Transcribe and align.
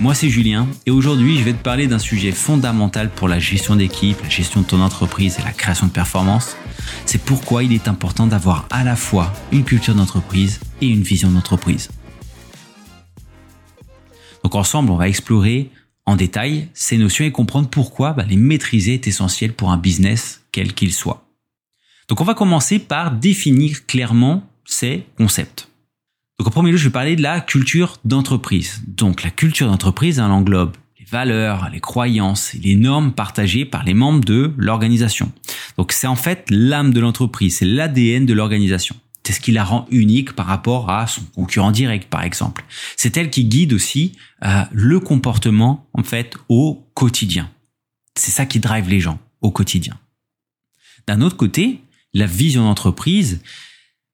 Moi 0.00 0.14
c'est 0.14 0.28
Julien 0.28 0.68
et 0.86 0.92
aujourd'hui 0.92 1.38
je 1.38 1.42
vais 1.42 1.52
te 1.52 1.62
parler 1.62 1.88
d'un 1.88 1.98
sujet 1.98 2.30
fondamental 2.30 3.10
pour 3.10 3.26
la 3.26 3.40
gestion 3.40 3.74
d'équipe, 3.74 4.22
la 4.22 4.28
gestion 4.28 4.60
de 4.60 4.66
ton 4.66 4.80
entreprise 4.80 5.38
et 5.40 5.42
la 5.42 5.50
création 5.50 5.88
de 5.88 5.92
performance. 5.92 6.56
C'est 7.04 7.20
pourquoi 7.20 7.64
il 7.64 7.72
est 7.72 7.88
important 7.88 8.28
d'avoir 8.28 8.68
à 8.70 8.84
la 8.84 8.94
fois 8.94 9.32
une 9.50 9.64
culture 9.64 9.96
d'entreprise 9.96 10.60
et 10.80 10.86
une 10.86 11.02
vision 11.02 11.32
d'entreprise. 11.32 11.88
Donc 14.44 14.54
ensemble 14.54 14.92
on 14.92 14.96
va 14.96 15.08
explorer 15.08 15.72
en 16.06 16.14
détail 16.14 16.68
ces 16.74 16.96
notions 16.96 17.24
et 17.24 17.32
comprendre 17.32 17.68
pourquoi 17.68 18.12
bah, 18.12 18.24
les 18.28 18.36
maîtriser 18.36 18.94
est 18.94 19.08
essentiel 19.08 19.52
pour 19.52 19.72
un 19.72 19.78
business 19.78 20.42
quel 20.52 20.74
qu'il 20.74 20.94
soit. 20.94 21.26
Donc 22.08 22.20
on 22.20 22.24
va 22.24 22.34
commencer 22.34 22.78
par 22.78 23.10
définir 23.10 23.84
clairement 23.86 24.48
ces 24.64 25.06
concepts. 25.16 25.67
Donc 26.38 26.46
en 26.46 26.50
premier 26.50 26.70
lieu, 26.70 26.76
je 26.76 26.84
vais 26.84 26.92
parler 26.92 27.16
de 27.16 27.22
la 27.22 27.40
culture 27.40 27.96
d'entreprise. 28.04 28.82
Donc 28.86 29.24
la 29.24 29.30
culture 29.30 29.66
d'entreprise, 29.66 30.18
elle 30.18 30.26
englobe 30.26 30.76
les 30.98 31.04
valeurs, 31.04 31.68
les 31.72 31.80
croyances 31.80 32.54
les 32.54 32.76
normes 32.76 33.12
partagées 33.12 33.64
par 33.64 33.84
les 33.84 33.94
membres 33.94 34.24
de 34.24 34.52
l'organisation. 34.56 35.32
Donc 35.76 35.92
c'est 35.92 36.06
en 36.06 36.16
fait 36.16 36.46
l'âme 36.50 36.92
de 36.92 37.00
l'entreprise, 37.00 37.56
c'est 37.56 37.64
l'ADN 37.64 38.24
de 38.24 38.34
l'organisation. 38.34 38.94
C'est 39.24 39.34
ce 39.34 39.40
qui 39.40 39.52
la 39.52 39.62
rend 39.62 39.86
unique 39.90 40.32
par 40.32 40.46
rapport 40.46 40.88
à 40.88 41.06
son 41.06 41.22
concurrent 41.34 41.70
direct, 41.70 42.08
par 42.08 42.22
exemple. 42.22 42.64
C'est 42.96 43.18
elle 43.18 43.28
qui 43.28 43.44
guide 43.44 43.74
aussi 43.74 44.12
euh, 44.42 44.62
le 44.72 45.00
comportement, 45.00 45.86
en 45.92 46.02
fait, 46.02 46.38
au 46.48 46.88
quotidien. 46.94 47.50
C'est 48.14 48.30
ça 48.30 48.46
qui 48.46 48.58
drive 48.58 48.88
les 48.88 49.00
gens 49.00 49.18
au 49.42 49.50
quotidien. 49.50 49.98
D'un 51.06 51.20
autre 51.20 51.36
côté, 51.36 51.82
la 52.14 52.24
vision 52.24 52.64
d'entreprise, 52.64 53.42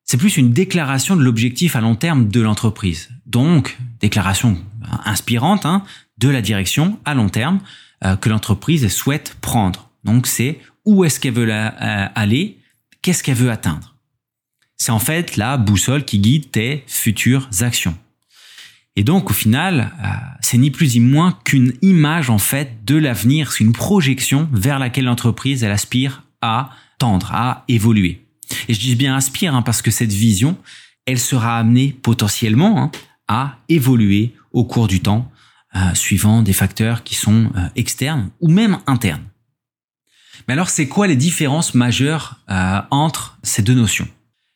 c'est 0.05 0.19
plus 0.19 0.37
une 0.37 0.53
déclaration 0.53 1.17
de 1.17 1.23
l'objectif 1.23 1.77
à 1.77 1.81
long 1.81 1.95
terme 1.95 2.29
de 2.29 2.41
l'entreprise. 2.41 3.11
Donc, 3.27 3.79
déclaration 4.01 4.59
inspirante 5.05 5.65
hein, 5.67 5.83
de 6.19 6.29
la 6.29 6.43
direction 6.43 6.99
à 7.05 7.15
long 7.15 7.29
terme 7.29 7.61
euh, 8.05 8.17
que 8.17 8.29
l'entreprise 8.29 8.87
souhaite 8.89 9.37
prendre. 9.41 9.91
Donc, 10.05 10.27
c'est 10.27 10.61
où 10.85 11.05
est-ce 11.05 11.19
qu'elle 11.19 11.35
veut 11.35 11.49
euh, 11.51 12.07
aller, 12.15 12.59
qu'est-ce 13.01 13.23
qu'elle 13.23 13.37
veut 13.37 13.51
atteindre. 13.51 13.95
C'est 14.77 14.93
en 14.93 14.99
fait 14.99 15.37
la 15.37 15.57
boussole 15.57 16.05
qui 16.05 16.19
guide 16.19 16.51
tes 16.51 16.85
futures 16.87 17.49
actions. 17.61 17.97
Et 18.97 19.05
donc, 19.05 19.31
au 19.31 19.33
final, 19.33 19.93
euh, 20.03 20.09
c'est 20.41 20.59
ni 20.59 20.71
plus 20.71 20.95
ni 20.95 21.01
moins 21.01 21.39
qu'une 21.45 21.73
image 21.81 22.29
en 22.29 22.39
fait 22.39 22.85
de 22.85 22.97
l'avenir, 22.97 23.53
c'est 23.53 23.65
une 23.65 23.73
projection 23.73 24.49
vers 24.53 24.79
laquelle 24.79 25.05
l'entreprise 25.05 25.65
elle 25.65 25.73
aspire 25.73 26.25
à 26.43 26.71
tendre, 26.99 27.33
à 27.33 27.65
évoluer. 27.69 28.24
Et 28.69 28.75
je 28.75 28.81
dis 28.81 28.95
bien 28.95 29.17
aspire 29.17 29.55
hein, 29.55 29.63
parce 29.63 29.83
que 29.83 29.91
cette 29.91 30.13
vision, 30.13 30.57
elle 31.07 31.19
sera 31.19 31.59
amenée 31.59 31.97
potentiellement 32.03 32.81
hein, 32.81 32.91
à 33.29 33.59
évoluer 33.69 34.35
au 34.53 34.65
cours 34.65 34.89
du 34.89 35.01
temps, 35.01 35.31
euh, 35.77 35.93
suivant 35.95 36.43
des 36.43 36.53
facteurs 36.53 37.03
qui 37.03 37.17
sont 37.17 37.51
euh, 37.57 37.69
externes 37.75 38.31
ou 38.41 38.49
même 38.49 38.79
internes. 38.87 39.25
Mais 40.47 40.55
alors, 40.55 40.69
c'est 40.69 40.87
quoi 40.87 41.09
les 41.09 41.17
différences 41.17 41.75
majeures 41.75 42.39
euh, 42.49 42.81
entre 42.91 43.39
ces 43.43 43.63
deux 43.63 43.75
notions? 43.75 44.07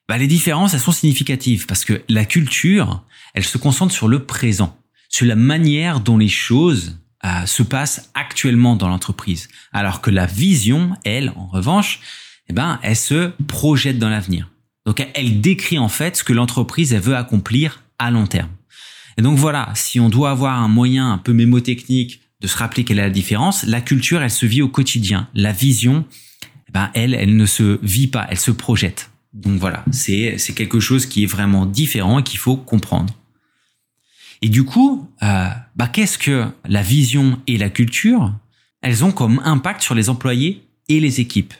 Bah, 0.08 0.16
Les 0.16 0.28
différences, 0.28 0.74
elles 0.74 0.80
sont 0.80 0.92
significatives 0.92 1.66
parce 1.66 1.84
que 1.84 2.02
la 2.08 2.24
culture, 2.24 3.02
elle 3.34 3.44
se 3.44 3.58
concentre 3.58 3.92
sur 3.92 4.06
le 4.06 4.26
présent, 4.26 4.78
sur 5.08 5.26
la 5.26 5.34
manière 5.34 6.00
dont 6.00 6.18
les 6.18 6.28
choses 6.28 7.00
se 7.46 7.64
passent 7.64 8.10
actuellement 8.14 8.76
dans 8.76 8.88
l'entreprise, 8.88 9.48
alors 9.72 10.00
que 10.00 10.08
la 10.08 10.24
vision, 10.24 10.96
elle, 11.04 11.32
en 11.34 11.48
revanche, 11.48 12.00
eh 12.48 12.52
ben, 12.52 12.78
elle 12.82 12.96
se 12.96 13.30
projette 13.46 13.98
dans 13.98 14.08
l'avenir. 14.08 14.50
Donc, 14.86 15.06
elle 15.14 15.40
décrit 15.40 15.78
en 15.78 15.88
fait 15.88 16.16
ce 16.16 16.24
que 16.24 16.32
l'entreprise 16.32 16.94
veut 16.94 17.16
accomplir 17.16 17.82
à 17.98 18.10
long 18.10 18.26
terme. 18.26 18.50
Et 19.18 19.22
donc 19.22 19.36
voilà, 19.36 19.70
si 19.74 19.98
on 19.98 20.08
doit 20.08 20.30
avoir 20.30 20.60
un 20.60 20.68
moyen 20.68 21.12
un 21.12 21.18
peu 21.18 21.32
mémotechnique 21.32 22.20
de 22.40 22.46
se 22.46 22.56
rappeler 22.56 22.84
quelle 22.84 23.00
est 23.00 23.02
la 23.02 23.10
différence, 23.10 23.64
la 23.64 23.80
culture, 23.80 24.22
elle 24.22 24.30
se 24.30 24.46
vit 24.46 24.62
au 24.62 24.68
quotidien. 24.68 25.28
La 25.34 25.52
vision, 25.52 26.04
eh 26.68 26.72
ben, 26.72 26.90
elle, 26.94 27.14
elle 27.14 27.36
ne 27.36 27.46
se 27.46 27.80
vit 27.82 28.06
pas, 28.06 28.26
elle 28.30 28.38
se 28.38 28.52
projette. 28.52 29.10
Donc 29.34 29.58
voilà, 29.58 29.84
c'est 29.90 30.38
c'est 30.38 30.54
quelque 30.54 30.80
chose 30.80 31.04
qui 31.04 31.24
est 31.24 31.26
vraiment 31.26 31.66
différent 31.66 32.20
et 32.20 32.22
qu'il 32.22 32.38
faut 32.38 32.56
comprendre. 32.56 33.12
Et 34.40 34.48
du 34.48 34.64
coup, 34.64 35.10
euh, 35.22 35.48
bah, 35.76 35.88
qu'est-ce 35.88 36.16
que 36.16 36.46
la 36.64 36.82
vision 36.82 37.40
et 37.46 37.58
la 37.58 37.70
culture 37.70 38.32
Elles 38.82 39.04
ont 39.04 39.12
comme 39.12 39.40
impact 39.44 39.82
sur 39.82 39.94
les 39.94 40.08
employés 40.08 40.62
et 40.88 41.00
les 41.00 41.20
équipes? 41.20 41.54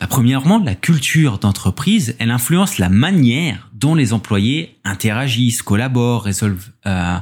Bah, 0.00 0.06
premièrement, 0.06 0.58
la 0.58 0.74
culture 0.74 1.38
d'entreprise, 1.38 2.16
elle 2.18 2.30
influence 2.30 2.78
la 2.78 2.88
manière 2.88 3.70
dont 3.72 3.94
les 3.94 4.12
employés 4.12 4.78
interagissent, 4.84 5.62
collaborent, 5.62 6.24
résolvent 6.24 6.70
euh, 6.86 7.16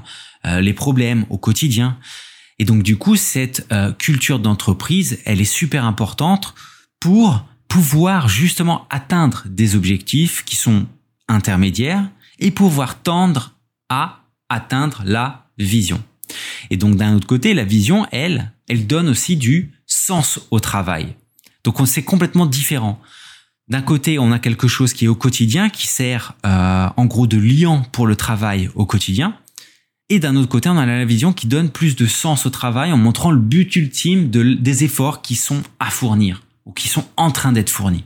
euh, 0.47 0.61
les 0.61 0.73
problèmes 0.73 1.27
au 1.29 1.39
quotidien. 1.39 1.99
Et 2.59 2.65
donc 2.65 2.83
du 2.83 2.97
coup, 2.97 3.17
cette 3.17 3.67
euh, 3.73 3.93
culture 3.93 4.39
d'entreprise, 4.39 5.21
elle 5.25 5.41
est 5.41 5.45
super 5.45 5.85
importante 5.85 6.55
pour 7.01 7.45
pouvoir 7.69 8.29
justement 8.29 8.87
atteindre 8.91 9.45
des 9.47 9.77
objectifs 9.77 10.45
qui 10.45 10.57
sont 10.57 10.87
intermédiaires 11.29 12.09
et 12.39 12.51
pouvoir 12.51 13.03
tendre 13.03 13.55
à 13.89 14.21
atteindre 14.49 15.03
la 15.05 15.47
vision. 15.59 16.03
Et 16.71 16.77
donc 16.77 16.97
d'un 16.97 17.15
autre 17.15 17.27
côté, 17.27 17.55
la 17.55 17.65
vision, 17.65 18.07
elle, 18.13 18.53
elle 18.69 18.87
donne 18.87 19.09
aussi 19.09 19.37
du 19.37 19.73
sens 19.87 20.41
au 20.51 20.61
travail. 20.61 21.15
Donc 21.65 21.81
on 21.81 21.87
c'est 21.87 22.03
complètement 22.03 22.47
différent. 22.47 23.01
D'un 23.69 23.83
côté, 23.83 24.19
on 24.19 24.33
a 24.33 24.39
quelque 24.39 24.69
chose 24.69 24.93
qui 24.93 25.05
est 25.05 25.09
au 25.09 25.15
quotidien, 25.15 25.71
qui 25.71 25.87
sert 25.87 26.35
euh, 26.45 26.89
en 26.97 27.07
gros 27.07 27.27
de 27.27 27.39
lien 27.39 27.85
pour 27.93 28.07
le 28.07 28.17
travail 28.17 28.71
au 28.75 28.87
quotidien. 28.87 29.37
Et 30.09 30.19
d'un 30.19 30.37
autre 30.37 30.49
côté, 30.49 30.69
on 30.69 30.77
a 30.77 30.85
la 30.85 31.05
vision 31.05 31.33
qui 31.33 31.47
donne 31.47 31.71
plus 31.71 31.97
de 31.97 32.07
sens 32.07 32.45
au 32.45 32.51
travail 32.51 32.93
en 32.93 32.99
montrant 32.99 33.31
le 33.31 33.39
but 33.39 33.75
ultime 33.77 34.29
des 34.29 34.85
efforts 34.85 35.23
qui 35.23 35.37
sont 35.37 35.63
à 35.79 35.91
fournir 35.91 36.43
ou 36.67 36.73
qui 36.73 36.89
sont 36.89 37.07
en 37.17 37.31
train 37.31 37.53
d'être 37.53 37.71
fournis. 37.71 38.05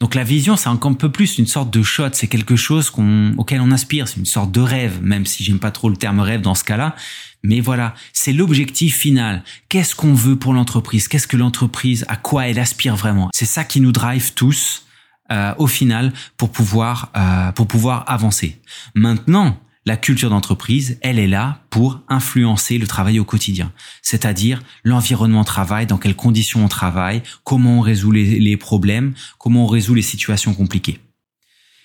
Donc 0.00 0.14
la 0.14 0.22
vision, 0.22 0.56
c'est 0.56 0.68
encore 0.68 0.92
un 0.92 0.94
peu 0.94 1.10
plus 1.10 1.38
une 1.38 1.46
sorte 1.46 1.70
de 1.72 1.82
shot, 1.82 2.10
c'est 2.12 2.28
quelque 2.28 2.54
chose 2.54 2.92
auquel 3.36 3.60
on 3.60 3.72
aspire, 3.72 4.06
c'est 4.06 4.18
une 4.18 4.26
sorte 4.26 4.52
de 4.52 4.60
rêve, 4.60 5.02
même 5.02 5.26
si 5.26 5.42
j'aime 5.42 5.58
pas 5.58 5.72
trop 5.72 5.88
le 5.88 5.96
terme 5.96 6.20
rêve 6.20 6.40
dans 6.40 6.54
ce 6.54 6.62
cas-là. 6.62 6.94
Mais 7.42 7.60
voilà, 7.60 7.94
c'est 8.12 8.32
l'objectif 8.32 8.96
final. 8.96 9.42
Qu'est-ce 9.68 9.96
qu'on 9.96 10.14
veut 10.14 10.36
pour 10.36 10.52
l'entreprise? 10.52 11.08
Qu'est-ce 11.08 11.26
que 11.26 11.36
l'entreprise, 11.36 12.04
à 12.08 12.16
quoi 12.16 12.46
elle 12.46 12.60
aspire 12.60 12.94
vraiment? 12.94 13.28
C'est 13.34 13.44
ça 13.44 13.64
qui 13.64 13.80
nous 13.80 13.92
drive 13.92 14.34
tous 14.34 14.86
euh, 15.30 15.52
au 15.58 15.66
final 15.66 16.12
pour 16.36 16.50
pouvoir 16.50 17.10
euh, 17.16 17.52
pour 17.52 17.66
pouvoir 17.66 18.04
avancer. 18.06 18.60
Maintenant, 18.94 19.58
la 19.88 19.96
culture 19.96 20.28
d'entreprise, 20.28 20.98
elle 21.00 21.18
est 21.18 21.26
là 21.26 21.62
pour 21.70 22.02
influencer 22.08 22.76
le 22.76 22.86
travail 22.86 23.18
au 23.18 23.24
quotidien, 23.24 23.72
c'est-à-dire 24.02 24.62
l'environnement 24.84 25.40
de 25.40 25.46
travail, 25.46 25.86
dans 25.86 25.96
quelles 25.96 26.14
conditions 26.14 26.62
on 26.62 26.68
travaille, 26.68 27.22
comment 27.42 27.78
on 27.78 27.80
résout 27.80 28.10
les, 28.10 28.56
problèmes, 28.58 29.14
comment 29.38 29.64
on 29.64 29.66
résout 29.66 29.94
les 29.94 30.02
situations 30.02 30.52
compliquées. 30.52 31.00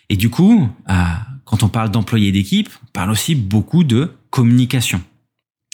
Et 0.10 0.18
du 0.18 0.30
coup, 0.30 0.70
euh, 0.90 0.94
quand 1.46 1.64
on 1.64 1.70
parle 1.70 1.92
d'employés 1.92 2.34
d'équipe, 2.34 2.70
on 2.84 2.92
parle 2.92 3.10
aussi 3.10 3.36
beaucoup 3.36 3.86
de 3.86 4.12
communication. 4.32 5.02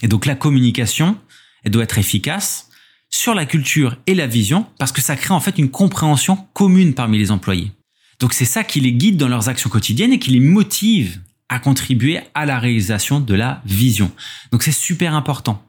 Et 0.03 0.07
donc 0.07 0.27
la 0.27 0.35
communication, 0.35 1.17
elle 1.63 1.71
doit 1.71 1.83
être 1.83 1.97
efficace 1.97 2.69
sur 3.09 3.33
la 3.33 3.47
culture 3.47 3.97
et 4.05 4.13
la 4.13 4.27
vision 4.27 4.67
parce 4.77 4.91
que 4.91 5.01
ça 5.01 5.15
crée 5.15 5.33
en 5.33 5.39
fait 5.39 5.57
une 5.57 5.71
compréhension 5.71 6.37
commune 6.53 6.93
parmi 6.93 7.17
les 7.17 7.31
employés. 7.31 7.71
Donc 8.19 8.33
c'est 8.33 8.45
ça 8.45 8.63
qui 8.63 8.81
les 8.81 8.93
guide 8.93 9.17
dans 9.17 9.27
leurs 9.29 9.49
actions 9.49 9.71
quotidiennes 9.71 10.13
et 10.13 10.19
qui 10.19 10.29
les 10.29 10.39
motive 10.39 11.19
à 11.49 11.59
contribuer 11.59 12.19
à 12.33 12.45
la 12.45 12.59
réalisation 12.59 13.19
de 13.19 13.33
la 13.33 13.61
vision. 13.65 14.11
Donc 14.51 14.63
c'est 14.63 14.71
super 14.71 15.15
important. 15.15 15.63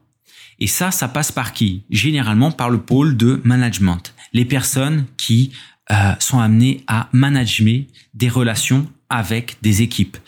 Et 0.59 0.67
ça, 0.67 0.91
ça 0.91 1.09
passe 1.09 1.33
par 1.33 1.53
qui? 1.53 1.85
Généralement 1.91 2.53
par 2.53 2.71
le 2.71 2.81
pôle 2.81 3.17
de 3.17 3.41
management. 3.45 4.15
Les 4.33 4.45
personnes 4.45 5.07
qui 5.17 5.53
euh, 5.91 6.13
sont 6.19 6.39
amenées 6.39 6.85
à 6.87 7.09
manager 7.13 7.85
des 8.15 8.29
relations 8.29 8.87
avec 9.09 9.57
des 9.63 9.83
équipes. 9.83 10.19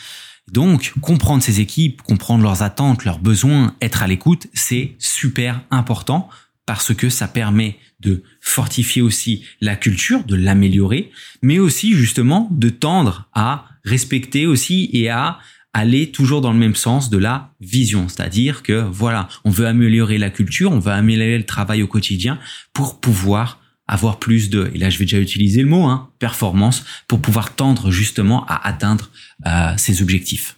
Donc, 0.50 0.92
comprendre 1.00 1.42
ces 1.42 1.60
équipes, 1.60 2.02
comprendre 2.02 2.42
leurs 2.42 2.62
attentes, 2.62 3.04
leurs 3.04 3.20
besoins, 3.20 3.74
être 3.80 4.02
à 4.02 4.06
l'écoute, 4.06 4.48
c'est 4.52 4.96
super 4.98 5.62
important 5.70 6.28
parce 6.66 6.94
que 6.94 7.08
ça 7.08 7.28
permet 7.28 7.78
de 8.00 8.22
fortifier 8.40 9.02
aussi 9.02 9.44
la 9.60 9.76
culture, 9.76 10.24
de 10.24 10.36
l'améliorer, 10.36 11.10
mais 11.42 11.58
aussi 11.58 11.94
justement 11.94 12.48
de 12.52 12.68
tendre 12.68 13.28
à 13.32 13.66
respecter 13.84 14.46
aussi 14.46 14.88
et 14.92 15.08
à 15.08 15.38
aller 15.72 16.10
toujours 16.10 16.40
dans 16.40 16.52
le 16.52 16.58
même 16.58 16.74
sens 16.74 17.10
de 17.10 17.16
la 17.16 17.54
vision, 17.60 18.08
c'est-à-dire 18.08 18.62
que 18.62 18.82
voilà, 18.90 19.28
on 19.44 19.50
veut 19.50 19.66
améliorer 19.66 20.18
la 20.18 20.30
culture, 20.30 20.70
on 20.70 20.78
veut 20.78 20.92
améliorer 20.92 21.38
le 21.38 21.46
travail 21.46 21.82
au 21.82 21.86
quotidien 21.86 22.38
pour 22.74 23.00
pouvoir 23.00 23.60
avoir 23.86 24.18
plus 24.18 24.50
de, 24.50 24.70
et 24.74 24.78
là 24.78 24.90
je 24.90 24.98
vais 24.98 25.04
déjà 25.06 25.18
utiliser 25.18 25.62
le 25.62 25.68
mot, 25.68 25.84
hein, 25.84 26.10
performance, 26.18 26.84
pour 27.08 27.20
pouvoir 27.20 27.54
tendre 27.54 27.90
justement 27.90 28.44
à 28.46 28.66
atteindre 28.68 29.10
euh, 29.46 29.72
ces 29.76 30.02
objectifs. 30.02 30.56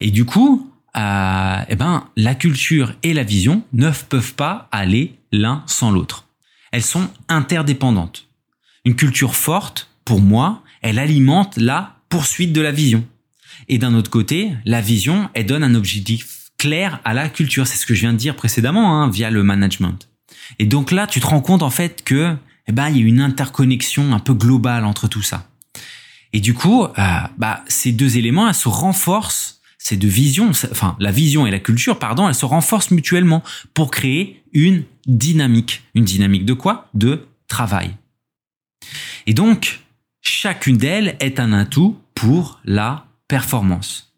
Et 0.00 0.10
du 0.10 0.24
coup, 0.24 0.70
euh, 0.96 1.58
eh 1.68 1.76
ben, 1.76 2.08
la 2.16 2.34
culture 2.34 2.94
et 3.02 3.14
la 3.14 3.24
vision 3.24 3.64
ne 3.72 3.90
peuvent 3.90 4.34
pas 4.34 4.68
aller 4.70 5.18
l'un 5.32 5.62
sans 5.66 5.90
l'autre. 5.90 6.26
Elles 6.72 6.82
sont 6.82 7.08
interdépendantes. 7.28 8.28
Une 8.84 8.96
culture 8.96 9.34
forte, 9.34 9.90
pour 10.04 10.20
moi, 10.20 10.62
elle 10.82 10.98
alimente 10.98 11.56
la 11.56 11.96
poursuite 12.08 12.52
de 12.52 12.60
la 12.60 12.72
vision. 12.72 13.04
Et 13.68 13.78
d'un 13.78 13.94
autre 13.94 14.10
côté, 14.10 14.52
la 14.64 14.80
vision, 14.80 15.30
elle 15.34 15.46
donne 15.46 15.64
un 15.64 15.74
objectif 15.74 16.50
clair 16.58 17.00
à 17.04 17.14
la 17.14 17.28
culture. 17.28 17.66
C'est 17.66 17.76
ce 17.76 17.86
que 17.86 17.94
je 17.94 18.00
viens 18.00 18.12
de 18.12 18.18
dire 18.18 18.36
précédemment 18.36 19.02
hein, 19.02 19.08
via 19.08 19.30
le 19.30 19.42
management. 19.42 20.08
Et 20.58 20.66
donc 20.66 20.90
là, 20.90 21.06
tu 21.06 21.20
te 21.20 21.26
rends 21.26 21.40
compte 21.40 21.62
en 21.62 21.70
fait 21.70 22.04
que 22.04 22.36
eh 22.66 22.72
ben, 22.72 22.88
il 22.88 22.98
y 22.98 23.02
a 23.02 23.06
une 23.06 23.20
interconnexion 23.20 24.12
un 24.12 24.18
peu 24.18 24.34
globale 24.34 24.84
entre 24.84 25.08
tout 25.08 25.22
ça. 25.22 25.48
Et 26.32 26.40
du 26.40 26.54
coup, 26.54 26.84
euh, 26.84 27.18
bah, 27.38 27.62
ces 27.68 27.92
deux 27.92 28.16
éléments, 28.16 28.48
elles 28.48 28.54
se 28.54 28.68
renforcent, 28.68 29.60
ces 29.84 29.96
deux 29.96 30.08
visions, 30.08 30.50
enfin 30.70 30.96
la 30.98 31.10
vision 31.10 31.46
et 31.46 31.50
la 31.50 31.60
culture, 31.60 31.98
pardon, 31.98 32.26
elles 32.26 32.34
se 32.34 32.46
renforcent 32.46 32.90
mutuellement 32.90 33.42
pour 33.74 33.90
créer 33.90 34.42
une 34.54 34.84
dynamique. 35.06 35.82
Une 35.94 36.04
dynamique 36.04 36.46
de 36.46 36.54
quoi? 36.54 36.88
De 36.94 37.26
travail. 37.48 37.90
Et 39.26 39.34
donc, 39.34 39.80
chacune 40.22 40.78
d'elles 40.78 41.16
est 41.20 41.38
un 41.38 41.52
atout 41.52 41.98
pour 42.14 42.60
la 42.64 43.06
performance. 43.28 44.14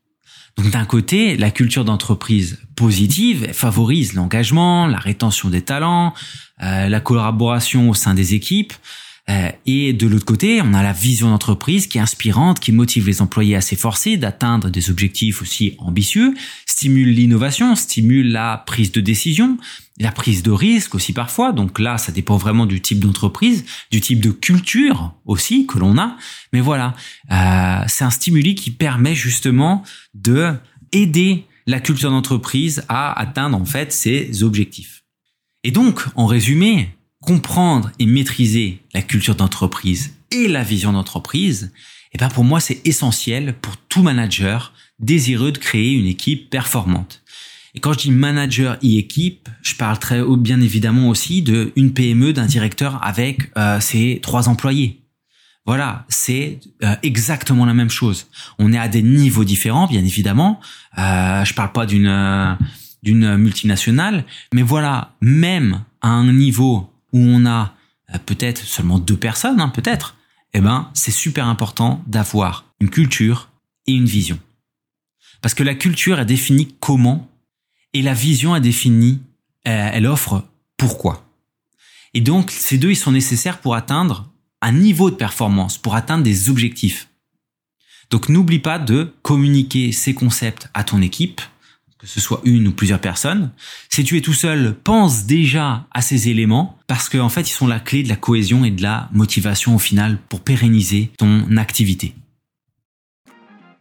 Donc 0.56 0.70
d'un 0.70 0.84
côté, 0.84 1.36
la 1.36 1.50
culture 1.50 1.84
d'entreprise 1.84 2.60
positive 2.76 3.52
favorise 3.52 4.14
l'engagement, 4.14 4.86
la 4.86 4.98
rétention 4.98 5.50
des 5.50 5.62
talents, 5.62 6.14
euh, 6.62 6.88
la 6.88 7.00
collaboration 7.00 7.90
au 7.90 7.94
sein 7.94 8.14
des 8.14 8.34
équipes. 8.34 8.72
Euh, 9.28 9.50
et 9.66 9.92
de 9.92 10.06
l'autre 10.06 10.24
côté, 10.24 10.60
on 10.62 10.72
a 10.72 10.82
la 10.82 10.92
vision 10.92 11.30
d'entreprise 11.30 11.88
qui 11.88 11.98
est 11.98 12.00
inspirante, 12.00 12.60
qui 12.60 12.70
motive 12.70 13.06
les 13.06 13.22
employés 13.22 13.56
à 13.56 13.60
s'efforcer 13.60 14.16
d'atteindre 14.16 14.70
des 14.70 14.88
objectifs 14.88 15.42
aussi 15.42 15.74
ambitieux, 15.78 16.34
stimule 16.64 17.08
l'innovation, 17.08 17.74
stimule 17.74 18.30
la 18.30 18.62
prise 18.66 18.92
de 18.92 19.00
décision, 19.00 19.58
la 19.98 20.12
prise 20.12 20.44
de 20.44 20.52
risque 20.52 20.94
aussi 20.94 21.12
parfois. 21.12 21.52
Donc 21.52 21.80
là, 21.80 21.98
ça 21.98 22.12
dépend 22.12 22.36
vraiment 22.36 22.66
du 22.66 22.80
type 22.80 23.00
d'entreprise, 23.00 23.64
du 23.90 24.00
type 24.00 24.20
de 24.20 24.30
culture 24.30 25.12
aussi 25.24 25.66
que 25.66 25.78
l'on 25.78 25.98
a. 25.98 26.16
Mais 26.52 26.60
voilà, 26.60 26.94
euh, 27.32 27.80
c'est 27.88 28.04
un 28.04 28.10
stimuli 28.10 28.54
qui 28.54 28.70
permet 28.70 29.16
justement 29.16 29.82
de 30.14 30.54
aider 30.92 31.46
la 31.66 31.80
culture 31.80 32.10
d'entreprise 32.10 32.84
à 32.88 33.18
atteindre 33.18 33.60
en 33.60 33.64
fait 33.64 33.92
ses 33.92 34.44
objectifs. 34.44 35.02
Et 35.64 35.72
donc, 35.72 36.04
en 36.14 36.26
résumé, 36.26 36.90
comprendre 37.26 37.90
et 37.98 38.06
maîtriser 38.06 38.80
la 38.94 39.02
culture 39.02 39.34
d'entreprise 39.34 40.14
et 40.30 40.48
la 40.48 40.62
vision 40.62 40.92
d'entreprise, 40.92 41.72
eh 42.12 42.18
ben 42.18 42.28
pour 42.28 42.44
moi 42.44 42.60
c'est 42.60 42.86
essentiel 42.86 43.54
pour 43.60 43.76
tout 43.76 44.02
manager 44.02 44.72
désireux 45.00 45.52
de 45.52 45.58
créer 45.58 45.92
une 45.92 46.06
équipe 46.06 46.48
performante. 46.48 47.22
Et 47.74 47.80
quand 47.80 47.92
je 47.92 47.98
dis 47.98 48.10
manager 48.10 48.78
et 48.80 48.96
équipe, 48.96 49.50
je 49.60 49.74
parle 49.74 49.98
très 49.98 50.22
bien 50.38 50.60
évidemment 50.62 51.10
aussi 51.10 51.42
de 51.42 51.72
une 51.76 51.92
PME 51.92 52.32
d'un 52.32 52.46
directeur 52.46 53.04
avec 53.04 53.50
euh, 53.58 53.80
ses 53.80 54.20
trois 54.22 54.48
employés. 54.48 55.02
Voilà, 55.66 56.04
c'est 56.08 56.60
euh, 56.84 56.94
exactement 57.02 57.66
la 57.66 57.74
même 57.74 57.90
chose. 57.90 58.28
On 58.60 58.72
est 58.72 58.78
à 58.78 58.86
des 58.86 59.02
niveaux 59.02 59.42
différents, 59.42 59.88
bien 59.88 60.04
évidemment. 60.04 60.60
Euh, 60.96 61.44
je 61.44 61.52
parle 61.54 61.72
pas 61.72 61.86
d'une 61.86 62.06
euh, 62.06 62.54
d'une 63.02 63.36
multinationale, 63.36 64.24
mais 64.54 64.62
voilà, 64.62 65.14
même 65.20 65.82
à 66.00 66.08
un 66.08 66.32
niveau 66.32 66.90
où 67.12 67.18
on 67.18 67.46
a 67.46 67.74
peut-être 68.26 68.62
seulement 68.62 68.98
deux 68.98 69.16
personnes, 69.16 69.60
hein, 69.60 69.68
peut-être, 69.68 70.16
eh 70.54 70.60
ben, 70.60 70.90
c'est 70.94 71.10
super 71.10 71.46
important 71.46 72.02
d'avoir 72.06 72.64
une 72.80 72.90
culture 72.90 73.50
et 73.86 73.92
une 73.92 74.06
vision. 74.06 74.38
Parce 75.42 75.54
que 75.54 75.62
la 75.62 75.74
culture 75.74 76.18
est 76.18 76.26
définie 76.26 76.74
comment 76.80 77.28
et 77.92 78.02
la 78.02 78.14
vision 78.14 78.54
est 78.54 78.60
définie, 78.60 79.20
euh, 79.66 79.90
elle 79.92 80.06
offre 80.06 80.44
pourquoi. 80.76 81.26
Et 82.14 82.20
donc, 82.20 82.50
ces 82.50 82.78
deux, 82.78 82.90
ils 82.90 82.96
sont 82.96 83.12
nécessaires 83.12 83.58
pour 83.60 83.74
atteindre 83.74 84.30
un 84.62 84.72
niveau 84.72 85.10
de 85.10 85.16
performance, 85.16 85.78
pour 85.78 85.94
atteindre 85.94 86.24
des 86.24 86.48
objectifs. 86.48 87.08
Donc, 88.10 88.28
n'oublie 88.28 88.58
pas 88.58 88.78
de 88.78 89.12
communiquer 89.22 89.92
ces 89.92 90.14
concepts 90.14 90.68
à 90.74 90.84
ton 90.84 91.02
équipe, 91.02 91.40
que 91.98 92.06
ce 92.06 92.20
soit 92.20 92.40
une 92.44 92.68
ou 92.68 92.72
plusieurs 92.72 93.00
personnes. 93.00 93.50
Si 93.88 94.04
tu 94.04 94.16
es 94.16 94.20
tout 94.20 94.34
seul, 94.34 94.76
pense 94.84 95.24
déjà 95.24 95.86
à 95.92 96.02
ces 96.02 96.28
éléments 96.28 96.78
parce 96.86 97.08
qu'en 97.08 97.26
en 97.26 97.28
fait, 97.28 97.48
ils 97.48 97.54
sont 97.54 97.66
la 97.66 97.80
clé 97.80 98.02
de 98.02 98.08
la 98.08 98.16
cohésion 98.16 98.64
et 98.64 98.70
de 98.70 98.82
la 98.82 99.08
motivation 99.12 99.74
au 99.74 99.78
final 99.78 100.18
pour 100.28 100.40
pérenniser 100.40 101.10
ton 101.18 101.56
activité. 101.56 102.14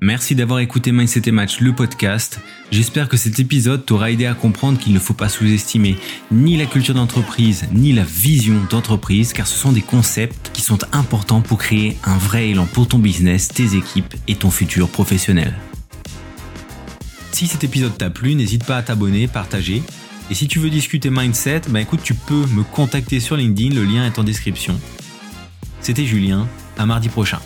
Merci 0.01 0.35
d'avoir 0.35 0.59
écouté 0.59 0.91
Mindset 0.91 1.21
et 1.25 1.31
Match, 1.31 1.61
le 1.61 1.73
podcast. 1.73 2.39
J'espère 2.69 3.07
que 3.07 3.15
cet 3.15 3.39
épisode 3.39 3.85
t'aura 3.85 4.11
aidé 4.11 4.25
à 4.25 4.33
comprendre 4.33 4.77
qu'il 4.77 4.93
ne 4.93 4.99
faut 4.99 5.13
pas 5.13 5.29
sous-estimer 5.29 5.95
ni 6.31 6.57
la 6.57 6.65
culture 6.65 6.93
d'entreprise, 6.93 7.65
ni 7.71 7.93
la 7.93 8.03
vision 8.03 8.61
d'entreprise, 8.69 9.31
car 9.31 9.47
ce 9.47 9.57
sont 9.57 9.71
des 9.71 9.81
concepts 9.81 10.51
qui 10.53 10.61
sont 10.61 10.79
importants 10.91 11.41
pour 11.41 11.59
créer 11.59 11.97
un 12.03 12.17
vrai 12.17 12.49
élan 12.49 12.65
pour 12.65 12.89
ton 12.89 12.99
business, 12.99 13.47
tes 13.47 13.75
équipes 13.75 14.13
et 14.27 14.35
ton 14.35 14.51
futur 14.51 14.89
professionnel. 14.89 15.53
Si 17.35 17.47
cet 17.47 17.65
épisode 17.65 17.97
t'a 17.97 18.09
plu, 18.09 18.33
n'hésite 18.33 18.63
pas 18.63 18.77
à 18.77 18.81
t'abonner, 18.81 19.27
partager. 19.27 19.83
Et 20.31 20.33
si 20.33 20.47
tu 20.47 20.59
veux 20.59 20.69
discuter 20.69 21.09
mindset, 21.09 21.63
bah 21.67 21.81
écoute, 21.81 21.99
tu 22.01 22.13
peux 22.13 22.45
me 22.45 22.63
contacter 22.63 23.19
sur 23.19 23.35
LinkedIn, 23.35 23.75
le 23.75 23.83
lien 23.83 24.05
est 24.05 24.17
en 24.17 24.23
description. 24.23 24.79
C'était 25.81 26.05
Julien, 26.05 26.47
à 26.77 26.85
mardi 26.85 27.09
prochain. 27.09 27.41